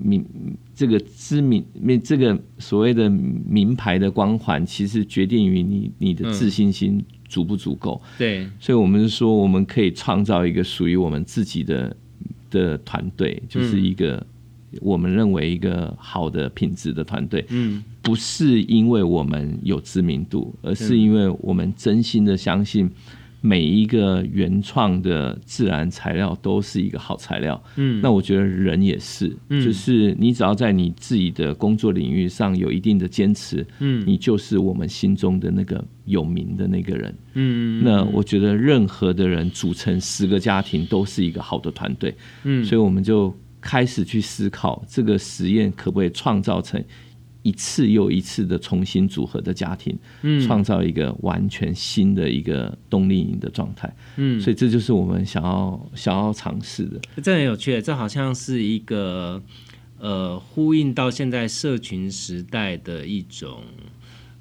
[0.00, 0.24] 名
[0.76, 8.00] 这个知名名这个所谓的名牌的光环，其实决定于你你的自信心足不足够。
[8.16, 11.96] 对所以我们是说，我们可以创造一个属于我们自己的
[12.52, 14.24] 的团队，就是一个
[14.80, 17.44] 我们认为一个好的品质的团队。
[17.48, 22.90] 嗯不是因为我们有知名度，而是因为我们真心的相信
[23.44, 27.62] 每一个原创的自然材料都是一个好材料。
[27.76, 28.00] 嗯。
[28.00, 29.62] 那我觉得人也是，嗯。
[29.62, 34.04] 就是你只要在你自己的工作领域上有一定的坚持，嗯。
[34.06, 37.14] 你就是我们心中的那个有名的那个人。
[37.34, 42.14] 嗯那我觉得任何的人组成十个家庭都是一个好的团队，
[42.44, 42.64] 嗯。
[42.64, 46.82] 所以我们就开始去思考这个实验可不可以创造成
[47.42, 53.92] 一次又一次的重新组合的家庭，嗯创造一个完全新的一个冬令营的状态。
[54.16, 57.00] 嗯所以这就是我们想要想要尝试的。
[57.22, 59.42] 这很有趣，这好像是一个
[59.98, 63.62] 呃呼应到现在社群时代的一种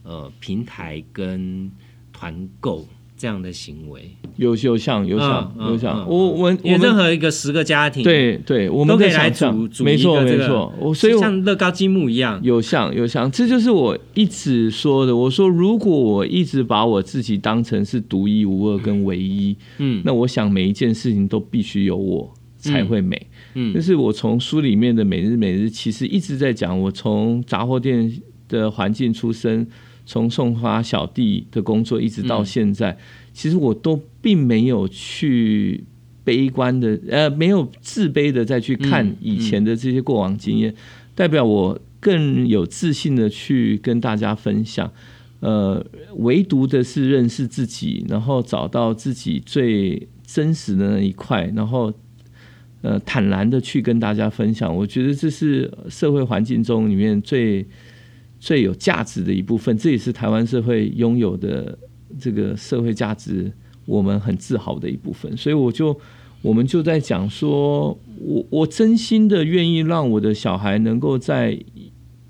[0.03, 1.71] 呃平台跟
[2.13, 2.87] 团购
[3.21, 4.01] 这样的行为。
[4.37, 12.39] 有有像有像有像，嗯我我因为任何一个十个家庭，，对对，我们都可以来组组没错一个这个没错，我所以我像乐高积木一样。
[12.41, 15.15] 有像有像，这就是我一直说的。
[15.15, 23.27] 我说，如果我一直把我自己当成是独一无二跟唯一，嗯那我想每一件事情都必须有我才会美。
[23.53, 28.11] 嗯就是我从书里面的每日每日，其实一直在讲，我从杂货店
[28.47, 29.67] 的环境出身，
[30.05, 32.97] 从送花小弟的工作一直到现在，
[33.33, 35.83] 其实我都并没有去
[36.23, 40.73] 悲观的，呃，没有自卑的再去看嗯以前的这些过往经验，
[41.15, 44.91] 代表我更有自信的去跟大家分享。
[45.39, 45.83] 呃，
[46.17, 51.91] 唯独的是认识自己，然后找到自己最真实的那一块，然后
[52.83, 54.75] 呃坦然的去跟大家分享。
[54.75, 57.65] 我觉得这是社会环境中里面最
[58.41, 61.77] 最有价值的一部分，这也是台湾社会拥有的
[62.19, 63.53] 这个社会价值，
[63.85, 65.37] 我们很自豪的一部分。
[65.37, 65.95] 所以我就
[66.41, 71.55] 我们就在讲说，我我真心的愿意让我的小孩能够在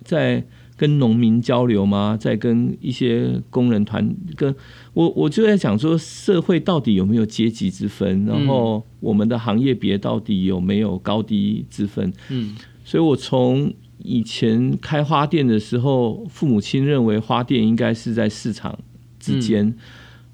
[0.04, 0.46] 在
[0.76, 2.18] 跟农民交流吗？
[2.20, 4.54] 在跟一些工人团，跟
[4.94, 8.26] 我我就在讲说，社会到底有没有阶级之分？
[8.26, 12.12] 然后我们的行业别到底有没有高低之分？
[12.28, 13.72] 嗯所以我从
[14.04, 18.78] 以前开花店的时候，父母亲认为花店应该是在市场
[19.20, 19.74] 之间，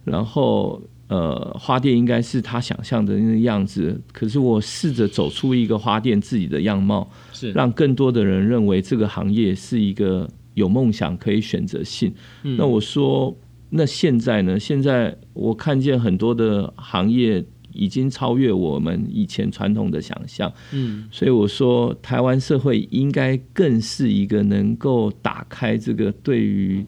[0.04, 4.00] 然后呃，花店应该是他想象的那个样子。
[4.12, 12.14] 可是我试着走出一个花店自己的样貌，是让更多的人认为这个行业是一个有梦想、可以选择性。
[12.44, 13.36] 嗯那我说，
[13.70, 14.60] 那现在呢？
[14.60, 17.44] 现在我看见很多的行业
[17.78, 20.52] 已经超越我们以前传统的想象。
[20.72, 26.84] 嗯所以我说，台湾社会应该更是一个能够打开这个对于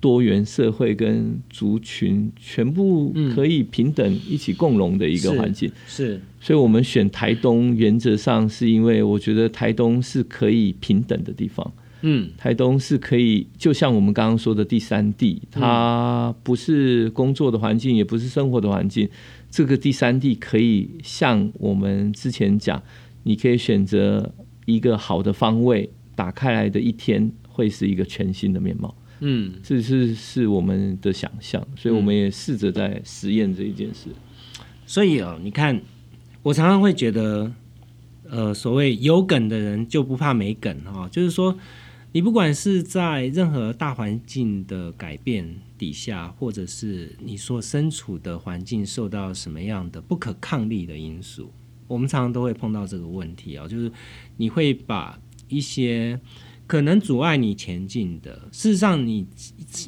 [0.00, 5.72] 多元社会跟族群全部可以平等一起共荣的一个环境。
[5.86, 11.72] 是，所以我们选台东，原则上是因为我觉得台东是可以平等的地方。
[12.06, 19.08] 嗯，台东是可以，就像我们刚刚说的第三地，它不是工作的环境，也不是生活的环境。
[19.54, 22.82] 这个第三地可以像我们之前讲，
[23.22, 24.34] 你可以选择
[24.66, 28.92] 一个好的方位，打开来的一天会是一个全新的面貌。
[29.20, 34.08] 嗯，这是是我们的想象，所以我们也试着在实验这一件事。
[34.86, 35.80] 所以哦，你看，
[36.42, 37.52] 我常常会觉得，
[38.28, 41.56] 呃，所谓有梗的人就不怕没梗哈，就是说。
[42.14, 51.52] 你不管是在任何大环境的改变底下，或者是你所身处的环境受到什么样的不可抗力的因素，
[51.88, 53.90] 我们常常都会碰到这个问题啊，就是
[54.36, 56.20] 你会把一些
[56.68, 59.26] 可能阻碍你前进的，事实上你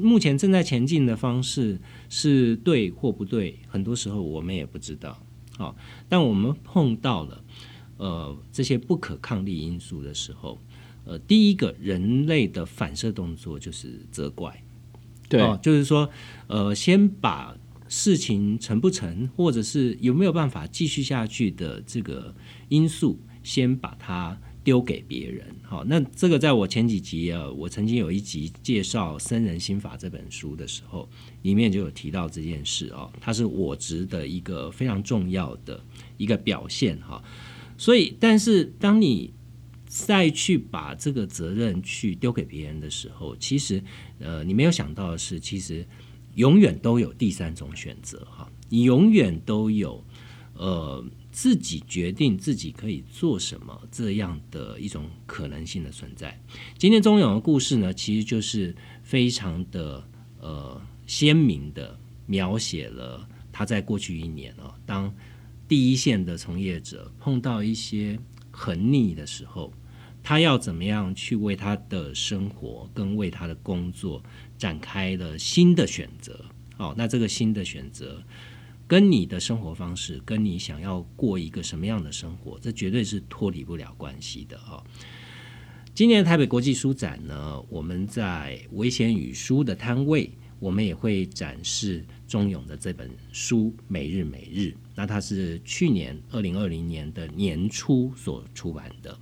[0.02, 5.16] 目前正在前进的方式是对或不对，很多时候我们也不知道。
[5.56, 5.76] 好，
[6.08, 7.44] 但我们碰到了
[7.98, 10.58] 呃这些不可抗力因素的时候。
[11.06, 14.62] 呃，第一个人类的反射动作就是责怪，
[15.28, 16.10] 对，就是说，
[16.48, 17.56] 呃，先把
[17.88, 22.34] 事情成不成，或者是有没有办法继续下去的这个
[22.68, 25.46] 因素，先把它丢给别人。
[25.62, 31.08] 好，那这个在我前几集啊，我曾经有一集介绍《僧人心法》这本书的时候，
[31.42, 35.80] 里面就有提到这件事哦，它是我执的一个非常重要的
[36.16, 37.22] 一个表现哈。
[37.78, 39.32] 所以，但是当你
[39.86, 43.82] 再去把这个责任去丢给别人的时候，其实，
[44.18, 45.86] 呃，你没有想到的是，其实
[46.34, 50.04] 永远都有第三种选择哈，你永远都有
[50.54, 56.38] 呃自己决定自己可以做什么这样的一种可能性的存在。
[56.76, 60.06] 今天钟勇的故事呢，其实就是非常的
[60.40, 65.14] 呃鲜明的描写了他在过去一年哦，当
[65.68, 68.18] 第一线的从业者碰到一些
[68.56, 69.70] 很腻的时候。
[70.28, 74.20] 他要怎么样去为他的生活跟为他的工作
[74.58, 76.44] 展开了新的选择？
[76.78, 78.20] 哦，那这个新的选择
[78.88, 84.82] 跟你的生活方式，跟你想要过一个什么样的生活，这绝对是脱离不了关系的哦。
[85.94, 94.60] 今年台北国际书展呢，我们在危险与书的摊位，我们也会展示钟勇的这本书《每日每日》，
[94.94, 99.16] 那它是去年二零二零年的年初所出版的。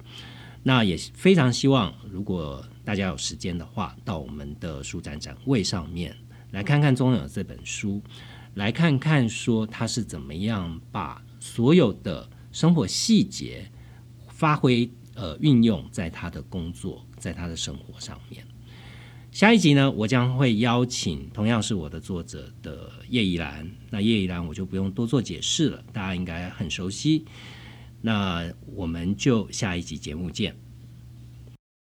[0.62, 6.16] 那也非常希望，如果大家有时间的话，到我们的书展展位上面
[6.52, 8.00] 来看看钟勇这本书，
[8.54, 13.70] 来看看说他是怎么样把所有的生活细节
[14.28, 18.46] 发挥呃运用在他的工作，在他的生活上面。
[19.34, 23.68] 下一集呢，我将会邀请同样是我的作者的叶怡兰。
[23.90, 27.24] 那叶怡兰我就不用多做解释了，大家应该很熟悉。
[28.00, 30.54] 那我们就下一集节目见。